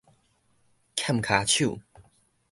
[0.95, 1.79] 欠跤手